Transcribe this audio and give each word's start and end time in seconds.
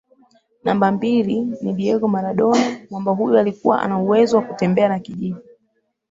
Namba 0.63 0.91
mbili 0.91 1.41
ni 1.61 1.73
Diego 1.73 2.07
Maradona 2.07 2.77
mwamba 2.89 3.11
huyu 3.11 3.37
alikua 3.37 3.81
ana 3.81 3.97
uwezo 3.99 4.37
wa 4.37 4.43
kutembea 4.43 4.89
na 4.89 4.99
kijiji 4.99 5.35